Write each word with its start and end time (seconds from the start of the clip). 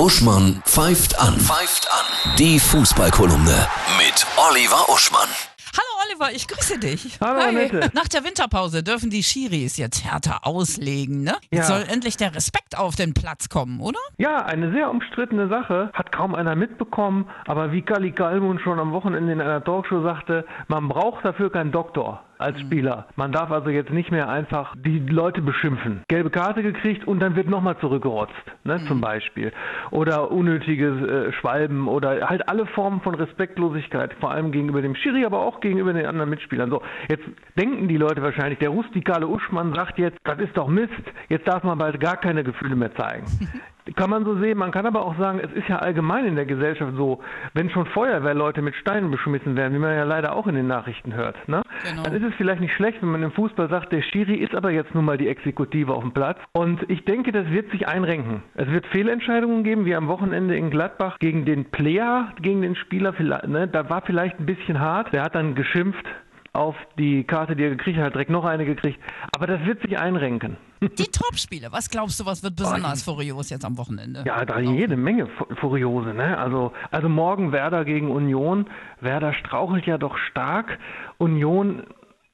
Uschmann 0.00 0.62
pfeift 0.64 1.20
an. 1.20 1.34
Pfeift 1.38 1.86
an. 1.92 2.34
Die 2.38 2.58
Fußballkolumne 2.58 3.66
mit 3.98 4.26
Oliver 4.48 4.88
Uschmann. 4.88 5.28
Hallo 5.76 6.08
Oliver, 6.08 6.34
ich 6.34 6.48
grüße 6.48 6.78
dich. 6.78 7.18
Hallo, 7.20 7.38
Annette. 7.40 7.90
Nach 7.92 8.08
der 8.08 8.24
Winterpause 8.24 8.82
dürfen 8.82 9.10
die 9.10 9.22
Schiris 9.22 9.76
jetzt 9.76 10.02
härter 10.02 10.46
auslegen, 10.46 11.22
ne? 11.22 11.34
Jetzt 11.50 11.68
Ja. 11.68 11.76
soll 11.76 11.84
endlich 11.86 12.16
der 12.16 12.34
Respekt 12.34 12.78
auf 12.78 12.96
den 12.96 13.12
Platz 13.12 13.50
kommen, 13.50 13.78
oder? 13.80 13.98
Ja, 14.16 14.38
eine 14.46 14.72
sehr 14.72 14.88
umstrittene 14.90 15.48
Sache, 15.50 15.90
hat 15.92 16.12
kaum 16.12 16.34
einer 16.34 16.56
mitbekommen, 16.56 17.28
aber 17.46 17.70
wie 17.72 17.82
Kali 17.82 18.12
Kalmund 18.12 18.62
schon 18.62 18.80
am 18.80 18.92
Wochenende 18.92 19.34
in 19.34 19.40
einer 19.42 19.62
Talkshow 19.62 20.02
sagte, 20.02 20.46
man 20.68 20.88
braucht 20.88 21.26
dafür 21.26 21.52
keinen 21.52 21.72
Doktor 21.72 22.24
als 22.40 22.60
Spieler. 22.60 23.06
Man 23.16 23.32
darf 23.32 23.50
also 23.50 23.70
jetzt 23.70 23.90
nicht 23.90 24.10
mehr 24.10 24.28
einfach 24.28 24.74
die 24.76 24.98
Leute 24.98 25.42
beschimpfen. 25.42 26.02
Gelbe 26.08 26.30
Karte 26.30 26.62
gekriegt 26.62 27.06
und 27.06 27.20
dann 27.20 27.36
wird 27.36 27.48
nochmal 27.48 27.78
zurückgerotzt, 27.78 28.32
ne, 28.64 28.80
zum 28.86 29.00
Beispiel. 29.00 29.52
Oder 29.90 30.30
unnötiges 30.30 31.02
äh, 31.02 31.32
Schwalben 31.32 31.88
oder 31.88 32.28
halt 32.28 32.48
alle 32.48 32.66
Formen 32.66 33.00
von 33.00 33.14
Respektlosigkeit, 33.14 34.14
vor 34.20 34.30
allem 34.30 34.52
gegenüber 34.52 34.82
dem 34.82 34.94
Schiri, 34.94 35.24
aber 35.24 35.40
auch 35.40 35.60
gegenüber 35.60 35.92
den 35.92 36.06
anderen 36.06 36.30
Mitspielern. 36.30 36.70
So, 36.70 36.82
jetzt 37.08 37.24
denken 37.58 37.88
die 37.88 37.96
Leute 37.96 38.22
wahrscheinlich, 38.22 38.58
der 38.58 38.70
rustikale 38.70 39.26
Uschmann 39.26 39.74
sagt 39.74 39.98
jetzt, 39.98 40.18
das 40.24 40.38
ist 40.38 40.56
doch 40.56 40.68
Mist, 40.68 40.92
jetzt 41.28 41.46
darf 41.46 41.62
man 41.62 41.78
bald 41.78 42.00
gar 42.00 42.16
keine 42.16 42.44
Gefühle 42.44 42.76
mehr 42.76 42.94
zeigen. 42.94 43.26
Kann 43.96 44.10
man 44.10 44.24
so 44.24 44.38
sehen, 44.38 44.58
man 44.58 44.70
kann 44.70 44.86
aber 44.86 45.04
auch 45.04 45.16
sagen, 45.18 45.40
es 45.40 45.52
ist 45.52 45.68
ja 45.68 45.78
allgemein 45.78 46.24
in 46.26 46.36
der 46.36 46.46
Gesellschaft 46.46 46.92
so, 46.96 47.20
wenn 47.54 47.70
schon 47.70 47.86
Feuerwehrleute 47.86 48.62
mit 48.62 48.74
Steinen 48.76 49.10
beschmissen 49.10 49.56
werden, 49.56 49.74
wie 49.74 49.78
man 49.78 49.94
ja 49.94 50.04
leider 50.04 50.34
auch 50.34 50.46
in 50.46 50.54
den 50.54 50.66
Nachrichten 50.66 51.14
hört, 51.14 51.36
ne? 51.48 51.62
Genau. 51.88 52.02
dann 52.02 52.14
ist 52.14 52.22
es 52.22 52.34
vielleicht 52.34 52.60
nicht 52.60 52.74
schlecht, 52.74 53.00
wenn 53.02 53.10
man 53.10 53.22
im 53.22 53.32
Fußball 53.32 53.68
sagt, 53.68 53.92
der 53.92 54.02
Schiri 54.02 54.34
ist 54.34 54.54
aber 54.54 54.70
jetzt 54.70 54.94
nun 54.94 55.04
mal 55.04 55.16
die 55.16 55.28
Exekutive 55.28 55.92
auf 55.94 56.02
dem 56.02 56.12
Platz. 56.12 56.38
Und 56.52 56.88
ich 56.88 57.04
denke, 57.04 57.32
das 57.32 57.48
wird 57.50 57.70
sich 57.70 57.88
einrenken. 57.88 58.42
Es 58.54 58.68
wird 58.68 58.86
Fehlentscheidungen 58.88 59.64
geben, 59.64 59.86
wie 59.86 59.94
am 59.94 60.08
Wochenende 60.08 60.56
in 60.56 60.70
Gladbach 60.70 61.18
gegen 61.18 61.44
den 61.44 61.70
Player, 61.70 62.32
gegen 62.40 62.62
den 62.62 62.76
Spieler. 62.76 63.12
vielleicht, 63.12 63.48
Ne? 63.48 63.68
Da 63.68 63.88
war 63.88 64.02
vielleicht 64.02 64.38
ein 64.38 64.46
bisschen 64.46 64.80
hart. 64.80 65.12
Der 65.12 65.22
hat 65.22 65.34
dann 65.34 65.54
geschimpft 65.54 66.04
auf 66.52 66.74
die 66.98 67.24
Karte, 67.24 67.54
die 67.56 67.62
er 67.64 67.70
gekriegt 67.70 67.98
hat, 67.98 68.06
hat 68.06 68.14
direkt 68.14 68.30
noch 68.30 68.44
eine 68.44 68.64
gekriegt. 68.64 68.98
Aber 69.34 69.46
das 69.46 69.64
wird 69.64 69.80
sich 69.82 69.98
einrenken. 69.98 70.56
Die 70.82 71.04
Topspiele, 71.04 71.70
was 71.72 71.90
glaubst 71.90 72.18
du, 72.18 72.26
was 72.26 72.42
wird 72.42 72.56
besonders 72.56 73.02
furios 73.02 73.50
jetzt 73.50 73.64
am 73.64 73.76
Wochenende? 73.78 74.24
Ja, 74.26 74.44
da 74.44 74.58
jede 74.58 74.96
Menge 74.96 75.26
Fu- 75.26 75.54
Furiose, 75.56 76.14
ne? 76.14 76.38
Also, 76.38 76.72
also 76.90 77.08
morgen 77.08 77.52
Werder 77.52 77.84
gegen 77.84 78.10
Union. 78.10 78.66
Werder 79.00 79.34
strauchelt 79.34 79.84
ja 79.86 79.98
doch 79.98 80.16
stark. 80.30 80.78
Union 81.18 81.82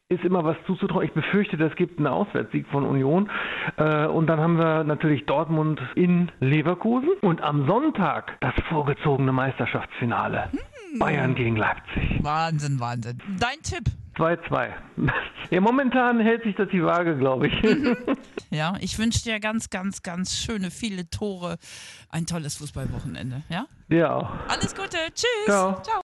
ist 0.09 0.23
immer 0.25 0.45
was 0.45 0.57
zuzutrauen. 0.67 1.05
Ich 1.05 1.13
befürchte, 1.13 1.57
das 1.57 1.75
gibt 1.75 1.99
einen 1.99 2.07
Auswärtssieg 2.07 2.69
von 2.69 2.85
Union. 2.85 3.29
Äh, 3.77 4.07
und 4.07 4.29
dann 4.29 4.39
haben 4.39 4.57
wir 4.57 4.85
natürlich 4.85 5.27
Dortmund 5.27 5.81
in 5.97 6.31
Leverkusen. 6.39 7.09
Und 7.23 7.43
am 7.43 7.67
Sonntag 7.67 8.37
das 8.41 8.55
vorgezogene 8.69 9.33
Meisterschaftsfinale. 9.33 10.51
Bayern 11.01 11.35
gegen 11.35 11.57
Leipzig. 11.57 12.21
Wahnsinn, 12.23 12.79
Wahnsinn. 12.79 13.19
Dein 13.41 13.61
Tipp? 13.63 13.85
2-2. 14.17 14.73
Ja, 15.51 15.61
momentan 15.61 16.19
hält 16.19 16.43
sich 16.43 16.57
das 16.57 16.69
die 16.71 16.83
Waage, 16.83 17.17
glaube 17.17 17.47
ich. 17.47 17.55
Ja, 18.51 18.75
ich 18.81 18.99
wünsche 18.99 19.23
dir 19.23 19.39
ganz, 19.39 19.71
ganz, 19.71 20.03
ganz 20.03 20.37
schöne, 20.37 20.71
viele 20.71 21.09
Tore. 21.11 21.57
Ein 22.11 22.27
tolles 22.27 22.57
Fußballwochenende, 22.57 23.43
ja? 23.49 23.67
ja. 23.89 24.41
Alles 24.49 24.75
Gute, 24.75 24.97
tschüss. 25.15 25.45
Ciao. 25.47 25.81
Ciao. 25.83 25.95